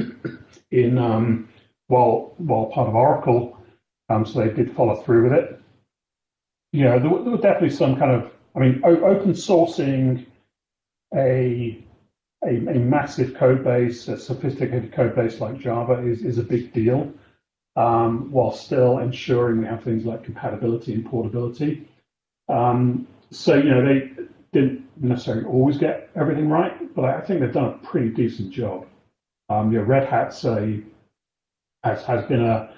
in 0.71 0.99
um, 0.99 1.49
while 1.89 2.35
while 2.39 2.67
part 2.67 2.89
of 2.89 2.95
Oracle, 2.95 3.59
um, 4.09 4.25
so 4.25 4.41
they 4.41 4.51
did 4.51 4.75
follow 4.75 4.95
through 5.03 5.25
with 5.25 5.33
it. 5.33 5.61
Know, 6.73 6.99
there, 6.99 7.11
there 7.11 7.33
was 7.33 7.41
definitely 7.41 7.71
some 7.71 7.97
kind 7.97 8.13
of 8.13 8.31
I 8.59 8.61
mean, 8.61 8.81
open 8.85 9.33
sourcing 9.33 10.27
a, 11.15 11.79
a, 12.45 12.49
a 12.49 12.79
massive 12.79 13.35
code 13.35 13.63
base, 13.63 14.09
a 14.09 14.19
sophisticated 14.19 14.93
code 14.93 15.15
base 15.15 15.41
like 15.41 15.59
Java 15.59 16.05
is, 16.05 16.25
is 16.25 16.39
a 16.39 16.43
big 16.43 16.73
deal, 16.73 17.13
um, 17.77 18.31
while 18.33 18.53
still 18.53 18.99
ensuring 18.99 19.61
we 19.61 19.67
have 19.67 19.85
things 19.85 20.05
like 20.05 20.25
compatibility 20.25 20.95
and 20.95 21.07
portability. 21.07 21.89
Um, 22.49 23.07
so, 23.31 23.55
you 23.55 23.71
know, 23.71 23.85
they 23.85 24.11
didn't 24.53 24.85
necessarily 25.01 25.45
always 25.45 25.79
get 25.79 26.11
everything 26.17 26.49
right, 26.49 26.95
but 26.97 27.05
I 27.05 27.21
think 27.21 27.41
they've 27.41 27.53
done 27.53 27.79
a 27.81 27.87
pretty 27.87 28.09
decent 28.09 28.51
job. 28.51 28.87
Um, 29.51 29.73
you 29.73 29.79
know, 29.79 29.85
Red 29.85 30.09
Hat's 30.09 30.45
a, 30.45 30.81
has, 31.85 32.03
has 32.03 32.25
been 32.27 32.43
a, 32.43 32.75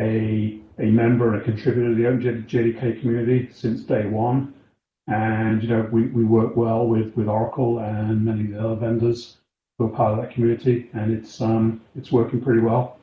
a, 0.00 0.60
a 0.78 0.86
member 0.86 1.32
and 1.32 1.42
a 1.42 1.44
contributor 1.44 1.90
to 1.90 1.94
the 1.94 2.06
Open 2.06 2.46
JDK 2.48 3.00
community 3.00 3.48
since 3.52 3.82
day 3.82 4.06
one. 4.06 4.54
And 5.06 5.62
you 5.62 5.68
know, 5.68 5.88
we, 5.92 6.06
we 6.06 6.24
work 6.24 6.56
well 6.56 6.86
with, 6.86 7.14
with 7.14 7.28
Oracle 7.28 7.78
and 7.80 8.24
many 8.24 8.44
of 8.44 8.50
the 8.50 8.60
other 8.60 8.76
vendors 8.76 9.36
who 9.78 9.86
are 9.86 9.90
part 9.90 10.12
of 10.12 10.24
that 10.24 10.32
community, 10.32 10.88
and 10.92 11.12
it's 11.12 11.40
um, 11.40 11.80
it's 11.96 12.12
working 12.12 12.40
pretty 12.40 12.60
well. 12.60 12.98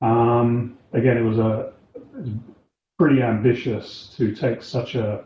Um, 0.00 0.78
again, 0.92 1.16
it 1.16 1.22
was 1.22 1.38
a 1.38 1.72
pretty 2.98 3.22
ambitious 3.22 4.14
to 4.16 4.34
take 4.34 4.62
such 4.62 4.94
a, 4.94 5.24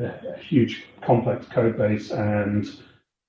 a, 0.00 0.38
huge 0.38 0.84
complex 1.00 1.46
code 1.46 1.76
base 1.76 2.10
and 2.10 2.68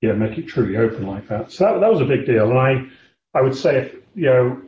yeah, 0.01 0.13
make 0.13 0.37
it 0.37 0.47
truly 0.47 0.77
open 0.77 1.07
like 1.07 1.27
that. 1.27 1.51
So 1.51 1.65
that, 1.65 1.79
that 1.79 1.91
was 1.91 2.01
a 2.01 2.05
big 2.05 2.25
deal. 2.25 2.49
And 2.49 2.59
I 2.59 2.85
I 3.33 3.41
would 3.41 3.55
say 3.55 3.77
if 3.77 3.95
you 4.15 4.25
know 4.25 4.61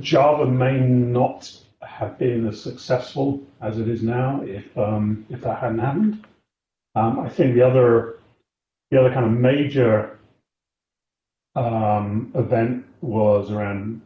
Java 0.00 0.46
may 0.46 0.78
not 0.78 1.50
have 1.82 2.18
been 2.18 2.46
as 2.46 2.62
successful 2.62 3.42
as 3.60 3.78
it 3.78 3.88
is 3.88 4.02
now 4.02 4.42
if 4.42 4.76
um, 4.76 5.24
if 5.30 5.40
that 5.42 5.60
hadn't 5.60 5.78
happened. 5.78 6.24
Um, 6.94 7.20
I 7.20 7.28
think 7.28 7.54
the 7.54 7.62
other 7.62 8.18
the 8.90 9.00
other 9.00 9.12
kind 9.12 9.26
of 9.26 9.32
major 9.32 10.18
um, 11.54 12.32
event 12.34 12.84
was 13.00 13.50
around 13.50 14.02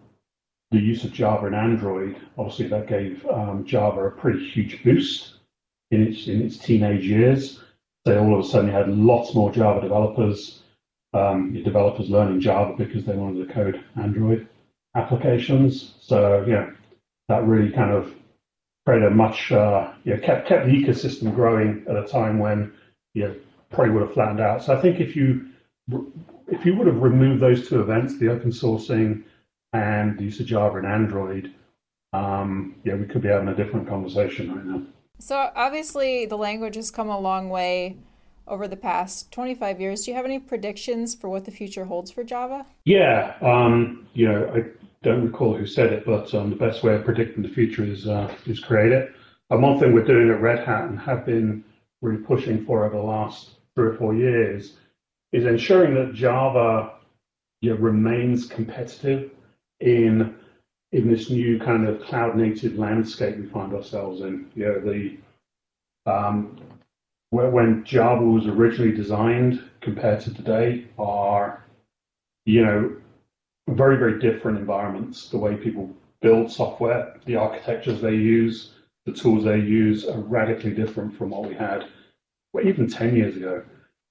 the 0.71 0.79
use 0.79 1.05
of 1.05 1.13
Java 1.13 1.47
and 1.47 1.55
Android. 1.55 2.17
Obviously, 2.37 2.69
that 2.69 2.89
gave 2.89 3.25
um, 3.27 3.65
Java 3.65 4.07
a 4.07 4.11
pretty 4.11 4.49
huge 4.51 4.83
boost 4.83 5.35
in 5.91 6.03
its 6.03 6.27
in 6.27 6.43
its 6.43 6.59
teenage 6.59 7.05
years. 7.05 7.61
They 8.05 8.19
all 8.19 8.39
of 8.39 8.45
a 8.45 8.49
sudden 8.49 8.71
had 8.71 8.89
lots 8.89 9.35
more 9.35 9.51
Java 9.51 9.81
developers, 9.81 10.63
um, 11.15 11.55
developers 11.65 12.11
learning 12.11 12.41
Java 12.41 12.75
because 12.77 13.05
they 13.05 13.17
wanted 13.17 13.47
to 13.47 13.55
code 13.55 13.83
Android 13.97 14.47
applications. 14.95 15.95
So 16.01 16.45
yeah, 16.47 16.71
that 17.29 17.47
really 17.47 17.71
kind 17.71 17.93
of 17.93 18.13
created 18.87 19.07
a 19.07 19.11
much, 19.11 19.51
uh, 19.53 19.93
you 20.05 20.15
know, 20.15 20.21
kept, 20.21 20.47
kept 20.47 20.67
the 20.67 20.73
ecosystem 20.73 21.35
growing 21.35 21.85
at 21.89 21.97
a 21.97 22.07
time 22.07 22.39
when, 22.39 22.73
you 23.15 23.25
know, 23.25 23.35
probably 23.71 23.93
would 23.93 24.03
have 24.03 24.13
flattened 24.13 24.41
out. 24.41 24.63
So 24.63 24.77
I 24.77 24.81
think 24.81 25.01
if 25.01 25.17
you, 25.17 25.49
if 26.49 26.65
you 26.67 26.77
would 26.77 26.87
have 26.87 27.01
removed 27.01 27.43
those 27.43 27.69
two 27.69 27.81
events, 27.81 28.19
the 28.19 28.29
open 28.29 28.51
sourcing 28.51 29.25
and 29.73 30.19
the 30.19 30.25
use 30.25 30.39
of 30.41 30.47
Java 30.47 30.79
and 30.79 30.87
Android, 30.87 31.53
um, 32.13 32.77
yeah, 32.85 32.95
we 32.95 33.07
could 33.07 33.23
be 33.23 33.29
having 33.29 33.49
a 33.49 33.55
different 33.55 33.89
conversation 33.89 34.55
right 34.55 34.65
now. 34.65 34.83
So 35.19 35.51
obviously 35.55 36.27
the 36.27 36.37
language 36.37 36.77
has 36.77 36.91
come 36.91 37.09
a 37.09 37.19
long 37.19 37.49
way 37.49 37.97
over 38.47 38.69
the 38.69 38.77
past 38.77 39.33
25 39.33 39.81
years. 39.81 40.05
Do 40.05 40.11
you 40.11 40.17
have 40.17 40.27
any 40.27 40.39
predictions 40.39 41.15
for 41.15 41.29
what 41.29 41.45
the 41.45 41.51
future 41.51 41.87
holds 41.87 42.11
for 42.11 42.23
Java? 42.23 42.67
Yeah, 42.85 43.35
um, 43.41 44.07
you 44.13 44.29
know, 44.29 44.53
I 44.55 44.65
don't 45.05 45.25
recall 45.25 45.55
who 45.55 45.67
said 45.67 45.93
it, 45.93 46.05
but 46.05 46.35
um, 46.35 46.51
the 46.51 46.57
best 46.57 46.83
way 46.83 46.95
of 46.95 47.05
predicting 47.05 47.43
the 47.43 47.49
future 47.49 47.85
is 47.85 48.09
uh, 48.09 48.35
is 48.47 48.59
create 48.59 48.93
it. 48.93 49.13
And 49.51 49.63
one 49.63 49.79
thing 49.79 49.93
we're 49.93 50.05
doing 50.05 50.31
at 50.31 50.41
Red 50.41 50.67
Hat 50.67 50.89
and 50.89 50.99
have 50.99 51.27
been 51.27 51.63
really 52.03 52.23
pushing 52.23 52.65
for 52.65 52.85
over 52.85 52.97
the 52.97 53.03
last 53.03 53.51
three 53.75 53.89
or 53.89 53.97
four 53.97 54.15
years 54.15 54.77
is 55.33 55.45
ensuring 55.45 55.95
that 55.95 56.15
Java 56.15 56.95
you 57.61 57.71
know, 57.71 57.77
remains 57.77 58.47
competitive 58.47 59.31
in 59.81 60.35
in 60.93 61.11
this 61.11 61.29
new 61.29 61.59
kind 61.59 61.87
of 61.89 62.01
cloud 62.03 62.37
native 62.37 62.79
landscape 62.79 63.37
we 63.37 63.47
find 63.47 63.75
ourselves 63.75 64.23
in. 64.23 64.51
You 64.55 64.65
know, 64.65 64.81
the 64.81 65.19
um, 66.11 66.61
when 67.31 67.85
Java 67.85 68.25
was 68.25 68.47
originally 68.47 68.93
designed 68.93 69.63
compared 69.81 70.21
to 70.21 70.33
today 70.33 70.87
are 70.99 71.65
you 72.47 72.65
know 72.65 72.97
very, 73.69 73.97
very 73.97 74.19
different 74.19 74.59
environments. 74.59 75.29
The 75.29 75.39
way 75.39 75.57
people 75.57 75.91
build 76.21 76.51
software, 76.51 77.19
the 77.27 77.37
architectures 77.37 78.01
they 78.01 78.15
use, 78.15 78.73
the 79.07 79.13
tools 79.13 79.45
they 79.45 79.59
use 79.59 80.07
are 80.07 80.21
radically 80.21 80.73
different 80.73 81.17
from 81.17 81.31
what 81.31 81.49
we 81.49 81.55
had 81.55 81.87
well, 82.55 82.67
even 82.67 82.89
10 82.89 83.17
years 83.17 83.37
ago. 83.37 83.63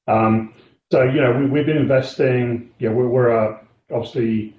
Um, 0.07 0.53
so, 0.91 1.03
you 1.03 1.21
know, 1.21 1.47
we, 1.51 1.57
have 1.57 1.65
been 1.65 1.77
investing, 1.77 2.71
yeah, 2.77 2.89
we're, 2.89 3.07
we're 3.07 3.31
uh, 3.31 3.57
obviously, 3.91 4.55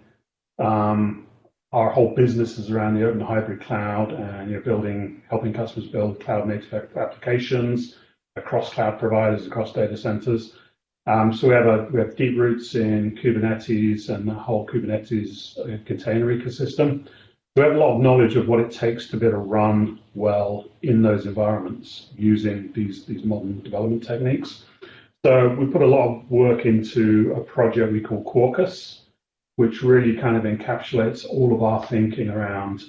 um, 0.58 1.26
our 1.72 1.90
whole 1.90 2.14
business 2.14 2.58
is 2.58 2.70
around 2.70 2.94
the 2.94 3.06
open 3.06 3.20
hybrid 3.20 3.60
cloud 3.60 4.12
and 4.12 4.50
you 4.50 4.56
know, 4.56 4.62
building, 4.62 5.22
helping 5.28 5.52
customers 5.52 5.88
build 5.88 6.20
cloud 6.20 6.48
native 6.48 6.72
applications 6.96 7.96
across 8.36 8.72
cloud 8.72 8.98
providers, 8.98 9.46
across 9.46 9.72
data 9.72 9.96
centers. 9.96 10.54
Um, 11.06 11.34
so 11.34 11.48
we 11.48 11.54
have 11.54 11.66
a 11.66 11.88
we 11.92 12.00
have 12.00 12.16
deep 12.16 12.38
roots 12.38 12.74
in 12.74 13.16
Kubernetes 13.16 14.08
and 14.08 14.26
the 14.26 14.32
whole 14.32 14.66
Kubernetes 14.66 15.58
uh, 15.58 15.78
container 15.84 16.26
ecosystem. 16.26 17.06
We 17.56 17.62
have 17.62 17.74
a 17.74 17.78
lot 17.78 17.96
of 17.96 18.00
knowledge 18.00 18.36
of 18.36 18.48
what 18.48 18.60
it 18.60 18.72
takes 18.72 19.06
to 19.08 19.16
be 19.16 19.26
able 19.26 19.38
to 19.38 19.44
run 19.44 20.00
well 20.14 20.64
in 20.82 21.02
those 21.02 21.26
environments 21.26 22.08
using 22.16 22.72
these 22.72 23.04
these 23.04 23.24
modern 23.24 23.60
development 23.60 24.02
techniques. 24.02 24.64
So 25.24 25.48
we 25.48 25.66
put 25.66 25.82
a 25.82 25.86
lot 25.86 26.08
of 26.08 26.30
work 26.30 26.64
into 26.64 27.34
a 27.36 27.40
project 27.40 27.92
we 27.92 28.00
call 28.00 28.24
Quarkus, 28.24 29.00
which 29.56 29.82
really 29.82 30.16
kind 30.16 30.36
of 30.36 30.44
encapsulates 30.44 31.26
all 31.26 31.54
of 31.54 31.62
our 31.62 31.84
thinking 31.86 32.30
around 32.30 32.84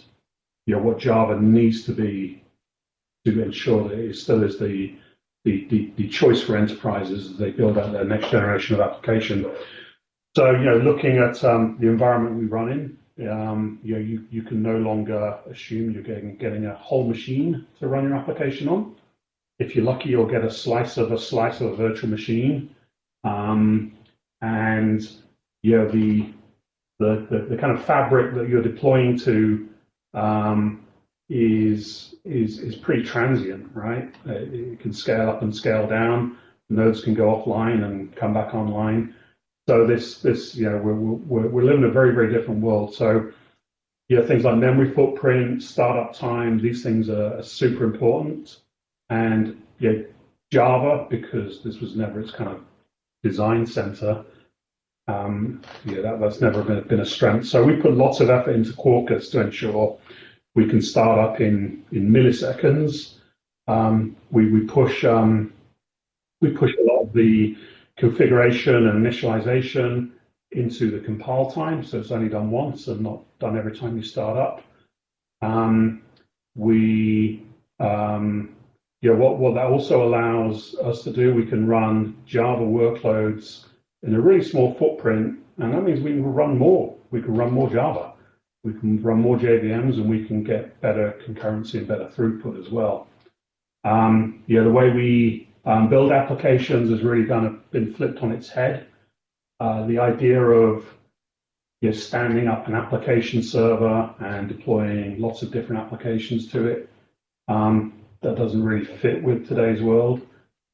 you 0.66 0.76
know 0.76 0.82
what 0.82 1.00
Java 1.00 1.40
needs 1.40 1.84
to 1.84 1.92
be 1.92 2.42
to 3.26 3.44
ensure 3.44 3.90
that 3.90 4.00
it 4.00 4.16
still 4.16 4.44
is 4.44 4.58
the 4.58 4.96
the, 5.46 5.68
the, 5.70 5.94
the 5.96 6.10
choice 6.10 6.42
for 6.42 6.58
enterprises 6.58 7.32
as 7.32 7.38
they 7.38 7.52
build 7.52 7.78
out 7.78 7.94
their 7.94 8.04
next 8.04 8.32
generation 8.32 8.76
of 8.76 8.82
application. 8.82 9.50
So, 10.36 10.52
you 10.52 10.66
know, 10.66 10.78
looking 10.78 11.18
at 11.18 11.42
um, 11.46 11.78
the 11.80 11.88
environment 11.88 12.36
we 12.36 12.46
run 12.46 12.72
in, 12.72 13.30
um, 13.30 13.80
you 13.84 13.94
know, 13.94 14.02
you, 14.02 14.26
you 14.30 14.42
can 14.42 14.62
no 14.62 14.76
longer 14.78 15.40
assume 15.50 15.92
you're 15.92 16.04
getting, 16.04 16.36
getting 16.36 16.66
a 16.66 16.76
whole 16.76 17.08
machine 17.08 17.66
to 17.80 17.88
run 17.88 18.04
your 18.04 18.16
application 18.16 18.68
on. 18.68 18.96
If 19.60 19.76
you're 19.76 19.86
lucky, 19.86 20.10
you'll 20.10 20.26
get 20.26 20.44
a 20.44 20.52
slice 20.52 20.98
of 20.98 21.12
a 21.14 21.18
slice 21.18 21.62
of 21.62 21.74
a 21.74 21.76
virtual 21.76 22.10
machine. 22.10 22.76
Um, 23.24 23.94
and, 24.42 25.08
you 25.62 25.78
know, 25.78 25.88
the, 25.90 26.34
the, 27.00 27.28
the, 27.30 27.48
the, 27.52 27.58
kind 27.58 27.72
of 27.72 27.86
fabric 27.86 28.36
that 28.36 28.50
you're 28.50 28.62
deploying 28.62 29.18
to 29.20 29.70
um, 30.14 30.85
is 31.30 32.16
is 32.24 32.60
is 32.60 32.76
pretty 32.76 33.04
transient, 33.04 33.70
right? 33.74 34.14
Uh, 34.28 34.34
it 34.34 34.80
can 34.80 34.94
scale 34.94 35.30
up 35.30 35.42
and 35.42 35.56
scale 35.56 35.88
down. 35.88 36.38
Nodes 36.70 37.04
can 37.04 37.14
go 37.14 37.26
offline 37.26 37.84
and 37.84 38.16
come 38.16 38.34
back 38.34 38.54
online. 38.54 39.16
So 39.68 39.88
this 39.88 40.22
this 40.22 40.56
you 40.56 40.70
know 40.70 40.78
we're 40.78 40.94
we're, 40.94 41.48
we're 41.48 41.64
living 41.64 41.84
in 41.84 41.90
a 41.90 41.94
very 41.94 42.14
very 42.14 42.32
different 42.32 42.62
world. 42.62 42.94
So 42.94 43.32
yeah, 44.08 44.22
things 44.22 44.44
like 44.44 44.58
memory 44.58 44.92
footprint, 44.92 45.64
startup 45.64 46.14
time, 46.14 46.60
these 46.60 46.84
things 46.84 47.10
are, 47.10 47.40
are 47.40 47.44
super 47.44 47.84
important. 47.86 48.60
And 49.10 49.62
yeah, 49.80 49.94
Java, 50.52 51.08
because 51.10 51.64
this 51.64 51.80
was 51.80 51.96
never 51.96 52.20
its 52.20 52.32
kind 52.32 52.52
of 52.52 52.62
design 53.24 53.66
center, 53.66 54.24
um, 55.08 55.62
yeah, 55.86 56.02
that, 56.02 56.20
that's 56.20 56.42
never 56.42 56.64
been, 56.64 56.82
been 56.88 57.00
a 57.00 57.06
strength. 57.06 57.48
So 57.48 57.64
we 57.64 57.76
put 57.78 57.94
lots 57.94 58.20
of 58.20 58.30
effort 58.30 58.52
into 58.52 58.74
Quarkus 58.74 59.32
to 59.32 59.42
ensure 59.42 59.98
we 60.56 60.68
can 60.68 60.82
start 60.82 61.20
up 61.20 61.42
in, 61.42 61.84
in 61.92 62.10
milliseconds. 62.10 63.16
Um, 63.68 64.16
we, 64.32 64.50
we 64.52 64.62
push 64.62 65.04
um, 65.04 65.54
we 66.42 66.50
push 66.52 66.72
a 66.80 66.84
lot 66.84 67.04
of 67.04 67.14
the 67.14 67.58
configuration 67.98 68.88
and 68.88 69.06
initialization 69.06 70.12
into 70.52 70.92
the 70.92 71.00
compile 71.00 71.52
time, 71.52 71.84
so 71.84 72.00
it's 72.00 72.12
only 72.12 72.30
done 72.30 72.52
once 72.52 72.88
and 72.88 73.02
not 73.02 73.22
done 73.40 73.58
every 73.58 73.76
time 73.76 73.98
you 73.98 74.04
start 74.04 74.38
up. 74.38 74.64
Um, 75.42 76.02
we, 76.56 77.46
um, 77.80 78.56
yeah, 79.02 79.12
what, 79.12 79.38
what 79.38 79.56
that 79.56 79.66
also 79.66 80.04
allows 80.04 80.76
us 80.76 81.04
to 81.04 81.12
do, 81.12 81.34
we 81.34 81.46
can 81.46 81.68
run 81.68 82.18
Java 82.26 82.64
workloads 82.64 83.66
in 84.04 84.16
a 84.16 84.22
really 84.22 84.44
small 84.44 84.74
footprint, 84.76 85.40
and 85.58 85.74
that 85.74 85.84
means 85.84 86.00
we 86.00 86.12
can 86.12 86.24
run 86.24 86.58
more. 86.58 86.96
We 87.12 87.22
can 87.22 87.34
run 87.34 87.52
more 87.52 87.70
Java. 87.70 88.14
We 88.66 88.74
can 88.74 89.02
run 89.04 89.22
more 89.22 89.38
JVMs, 89.38 89.96
and 89.98 90.10
we 90.10 90.26
can 90.26 90.44
get 90.44 90.82
better 90.82 91.22
concurrency 91.26 91.76
and 91.76 91.88
better 91.88 92.06
throughput 92.06 92.60
as 92.60 92.72
well. 92.72 93.08
Um, 93.84 94.44
yeah, 94.48 94.64
the 94.64 94.72
way 94.72 94.90
we 94.90 95.50
um, 95.66 95.88
build 95.88 96.12
applications 96.12 96.90
has 96.90 97.04
really 97.04 97.28
kind 97.28 97.46
of 97.46 97.70
been 97.70 97.94
flipped 97.94 98.24
on 98.24 98.32
its 98.32 98.50
head. 98.50 98.88
Uh, 99.60 99.86
the 99.86 100.00
idea 100.00 100.42
of 100.42 100.84
you 101.82 101.90
know, 101.90 101.96
standing 101.96 102.48
up 102.48 102.68
an 102.68 102.74
application 102.74 103.44
server 103.44 104.14
and 104.20 104.48
deploying 104.48 105.22
lots 105.22 105.44
of 105.44 105.52
different 105.52 105.84
applications 105.84 106.52
to 106.52 106.68
it, 106.68 106.90
um, 107.48 107.94
that 108.24 108.36
doesn't 108.36 108.64
really 108.64 108.86
fit 108.86 109.22
with 109.22 109.48
today's 109.48 109.84
world. 109.84 110.26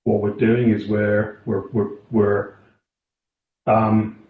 What 0.06 0.22
we're 0.22 0.32
doing 0.32 0.72
is 0.72 0.88
we're 0.88 1.42
we're 1.46 1.68
we're, 1.72 1.90
we're 2.10 2.54
um, 3.68 4.21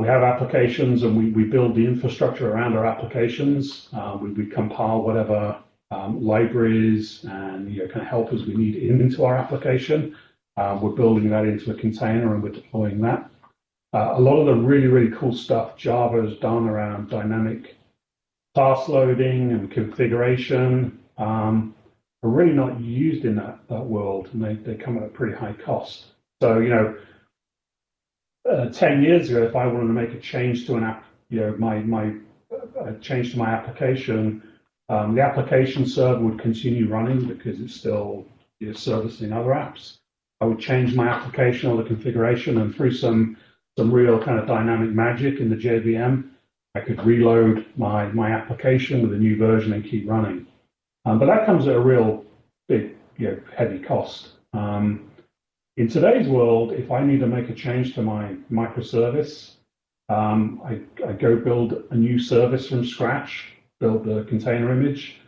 we 0.00 0.06
have 0.06 0.22
applications 0.22 1.02
and 1.02 1.16
we, 1.16 1.30
build 1.44 1.74
the 1.74 1.84
infrastructure 1.84 2.50
around 2.50 2.76
our 2.76 2.86
applications. 2.86 3.88
Uh, 3.92 4.16
we, 4.20 4.30
compile 4.46 5.02
whatever 5.02 5.58
um, 5.90 6.24
libraries 6.24 7.24
and 7.24 7.70
kind 7.88 8.02
of 8.02 8.08
helpers 8.08 8.44
we 8.46 8.54
need 8.54 8.76
into 9.00 9.24
our 9.24 9.36
application. 9.36 10.16
Uh, 10.56 10.78
we're 10.80 10.90
building 10.90 11.30
that 11.30 11.44
into 11.44 11.70
a 11.70 11.74
container 11.74 12.34
and 12.34 12.42
we're 12.42 12.48
deploying 12.48 13.00
that. 13.00 13.30
Uh, 13.94 14.12
a 14.16 14.20
lot 14.20 14.38
of 14.38 14.46
the 14.46 14.54
really, 14.54 14.86
really 14.86 15.14
cool 15.16 15.34
stuff 15.34 15.76
Java 15.76 16.22
has 16.22 16.36
done 16.38 16.68
around 16.68 17.08
dynamic 17.08 17.76
task 18.54 18.88
loading 18.88 19.52
and 19.52 19.70
configuration 19.70 20.98
um, 21.16 21.74
are 22.22 22.30
really 22.30 22.52
not 22.52 22.80
used 22.80 23.24
in 23.24 23.36
that, 23.36 23.58
world 23.70 24.28
and 24.32 24.42
they, 24.42 24.54
they 24.54 24.74
come 24.74 24.96
at 24.96 25.04
a 25.04 25.08
pretty 25.08 25.36
high 25.36 25.52
cost. 25.52 26.06
So, 26.42 26.58
you 26.58 26.68
know, 26.68 26.96
uh, 28.48 28.70
10 28.70 29.02
years 29.02 29.30
ago, 29.30 29.42
if 29.44 29.56
I 29.56 29.66
wanted 29.66 29.88
to 29.88 29.92
make 29.92 30.12
a 30.12 30.20
change 30.20 30.66
to 30.66 30.76
an 30.76 30.84
app, 30.84 31.04
you 31.28 31.40
know, 31.40 31.56
my, 31.58 31.78
my 31.80 32.14
uh, 32.80 32.92
change 33.00 33.32
to 33.32 33.38
my 33.38 33.48
application, 33.48 34.42
um, 34.88 35.14
the 35.14 35.22
application 35.22 35.86
server 35.86 36.20
would 36.20 36.40
continue 36.40 36.88
running 36.88 37.26
because 37.26 37.60
it's 37.60 37.74
still 37.74 38.24
you 38.60 38.68
know, 38.68 38.72
servicing 38.72 39.32
other 39.32 39.50
apps. 39.50 39.98
I 40.40 40.46
would 40.46 40.58
change 40.58 40.94
my 40.94 41.08
application 41.08 41.70
or 41.70 41.76
the 41.76 41.88
configuration, 41.88 42.58
and 42.58 42.74
through 42.74 42.92
some 42.92 43.36
some 43.76 43.92
real 43.92 44.22
kind 44.22 44.38
of 44.38 44.46
dynamic 44.46 44.90
magic 44.90 45.40
in 45.40 45.50
the 45.50 45.56
JVM, 45.56 46.30
I 46.74 46.80
could 46.80 47.04
reload 47.04 47.66
my 47.76 48.06
my 48.06 48.30
application 48.30 49.02
with 49.02 49.12
a 49.12 49.18
new 49.18 49.36
version 49.36 49.72
and 49.72 49.84
keep 49.84 50.08
running. 50.08 50.46
Um, 51.04 51.18
but 51.18 51.26
that 51.26 51.46
comes 51.46 51.66
at 51.66 51.74
a 51.74 51.80
real 51.80 52.24
big, 52.68 52.94
you 53.16 53.28
know, 53.28 53.40
heavy 53.56 53.78
cost. 53.78 54.28
Um, 54.52 55.10
in 55.78 55.88
today's 55.88 56.26
world, 56.26 56.72
if 56.72 56.90
I 56.90 57.04
need 57.04 57.20
to 57.20 57.26
make 57.28 57.48
a 57.50 57.54
change 57.54 57.94
to 57.94 58.02
my 58.02 58.34
microservice, 58.50 59.52
um, 60.08 60.60
I, 60.64 60.80
I, 61.06 61.12
go 61.12 61.36
build 61.36 61.84
a 61.90 61.94
new 61.94 62.18
service 62.18 62.68
from 62.68 62.84
scratch 62.84 63.52
build 63.78 64.04
the 64.04 64.24
container 64.24 64.72
image 64.72 65.20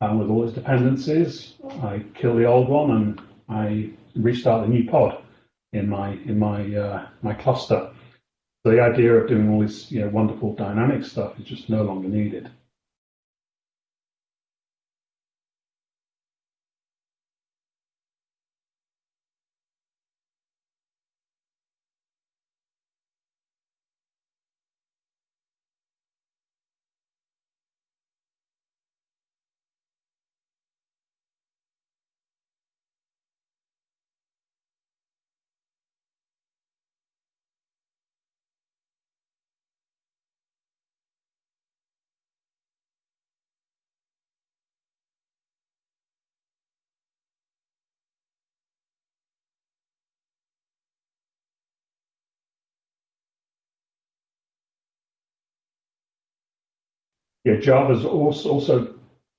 um, 0.00 0.18
with 0.18 0.28
all 0.28 0.42
its 0.42 0.54
dependencies. 0.54 1.54
I 1.82 2.04
kill 2.14 2.34
the 2.34 2.46
old 2.46 2.68
one 2.68 2.90
and 2.90 3.22
I 3.48 3.90
restart 4.16 4.66
the 4.66 4.72
new 4.74 4.90
pod 4.90 5.22
in 5.72 5.88
my 5.88 6.14
in 6.26 6.36
my 6.36 6.74
uh, 6.74 7.06
my 7.22 7.34
cluster. 7.34 7.90
So 8.64 8.72
the 8.72 8.80
idea 8.80 9.14
of 9.14 9.28
doing 9.28 9.50
all 9.50 9.60
this 9.60 9.92
you 9.92 10.00
know 10.00 10.08
wonderful 10.08 10.54
dynamic 10.54 11.04
stuff 11.04 11.38
is 11.38 11.46
just 11.46 11.68
no 11.68 11.84
longer 11.84 12.08
needed. 12.08 12.50
Yeah, 57.44 57.56
Java's 57.56 58.04
also, 58.04 58.50
also 58.50 58.94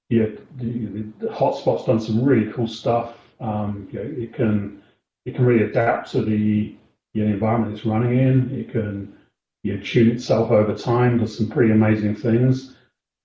yeah, 0.09 0.27
the, 0.57 1.05
the 1.19 1.27
hotspot's 1.27 1.85
done 1.85 1.99
some 1.99 2.23
really 2.23 2.51
cool 2.51 2.67
stuff. 2.67 3.17
Um, 3.39 3.87
it 3.91 4.33
can 4.33 4.81
it 5.25 5.35
can 5.35 5.45
really 5.45 5.63
adapt 5.63 6.11
to 6.11 6.21
the 6.21 6.75
know, 7.25 7.31
environment 7.31 7.73
it's 7.73 7.85
running 7.85 8.17
in. 8.17 8.59
It 8.59 8.71
can 8.71 9.13
tune 9.77 10.11
itself 10.11 10.51
over 10.51 10.75
time. 10.75 11.17
Does 11.17 11.37
some 11.37 11.49
pretty 11.49 11.71
amazing 11.71 12.15
things. 12.15 12.75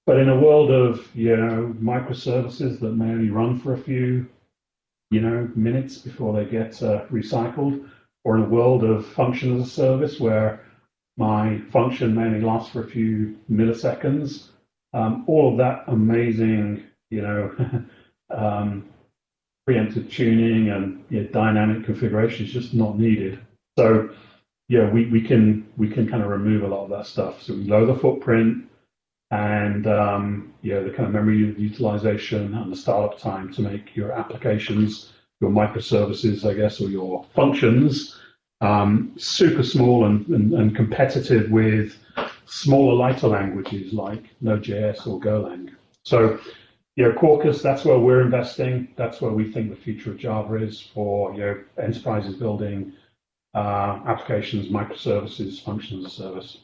But 0.06 0.20
in 0.20 0.28
a 0.28 0.40
world 0.40 0.70
of 0.70 1.14
you 1.14 1.36
know 1.36 1.74
microservices 1.80 2.80
that 2.80 2.96
may 2.96 3.10
only 3.10 3.30
run 3.30 3.58
for 3.58 3.74
a 3.74 3.78
few 3.78 4.26
you 5.10 5.20
know 5.20 5.50
minutes 5.54 5.98
before 5.98 6.32
they 6.32 6.48
get 6.48 6.82
uh, 6.82 7.04
recycled, 7.06 7.88
or 8.24 8.36
in 8.36 8.44
a 8.44 8.48
world 8.48 8.84
of 8.84 9.06
function 9.06 9.56
as 9.58 9.66
a 9.66 9.70
service 9.70 10.20
where 10.20 10.64
my 11.16 11.58
function 11.72 12.14
may 12.14 12.22
only 12.22 12.40
last 12.40 12.70
for 12.70 12.84
a 12.84 12.86
few 12.86 13.36
milliseconds, 13.50 14.48
um, 14.92 15.24
all 15.26 15.52
of 15.52 15.58
that 15.58 15.84
amazing, 15.88 16.84
you 17.10 17.22
know, 17.22 17.54
um, 18.36 18.88
preemptive 19.68 20.10
tuning 20.10 20.70
and 20.70 21.04
you 21.10 21.22
know, 21.22 21.28
dynamic 21.28 21.84
configuration 21.84 22.46
is 22.46 22.52
just 22.52 22.74
not 22.74 22.98
needed. 22.98 23.38
So 23.78 24.10
yeah, 24.68 24.90
we, 24.90 25.06
we 25.06 25.20
can 25.20 25.66
we 25.76 25.88
can 25.88 26.08
kind 26.08 26.22
of 26.22 26.30
remove 26.30 26.62
a 26.62 26.68
lot 26.68 26.84
of 26.84 26.90
that 26.90 27.06
stuff. 27.06 27.42
So 27.42 27.54
we 27.54 27.64
lower 27.64 27.86
the 27.86 27.94
footprint 27.94 28.64
and 29.30 29.86
um, 29.86 30.54
the 30.62 30.92
kind 30.96 31.06
of 31.06 31.12
memory 31.12 31.36
utilization 31.58 32.54
and 32.54 32.72
the 32.72 32.76
startup 32.76 33.18
time 33.18 33.52
to 33.52 33.62
make 33.62 33.94
your 33.94 34.12
applications, 34.12 35.12
your 35.40 35.50
microservices, 35.50 36.48
I 36.48 36.54
guess, 36.54 36.80
or 36.80 36.88
your 36.88 37.24
functions 37.34 38.18
um, 38.60 39.14
super 39.16 39.62
small 39.62 40.06
and, 40.06 40.26
and, 40.28 40.52
and 40.52 40.76
competitive 40.76 41.50
with 41.50 41.96
smaller, 42.48 42.94
lighter 42.94 43.28
languages 43.28 43.92
like 43.92 44.24
Node.js 44.40 45.06
or 45.06 45.20
Golang. 45.20 45.70
So, 46.04 46.40
you 46.96 47.04
know, 47.04 47.12
Quarkus, 47.12 47.62
that's 47.62 47.84
where 47.84 47.98
we're 47.98 48.22
investing. 48.22 48.88
That's 48.96 49.20
where 49.20 49.30
we 49.32 49.52
think 49.52 49.70
the 49.70 49.76
future 49.76 50.10
of 50.10 50.18
Java 50.18 50.54
is 50.56 50.80
for, 50.80 51.32
you 51.34 51.40
know, 51.40 51.60
enterprises 51.80 52.36
building 52.36 52.92
uh, 53.54 54.00
applications, 54.06 54.68
microservices, 54.68 55.62
functions 55.62 56.06
as 56.06 56.12
a 56.12 56.16
service. 56.16 56.58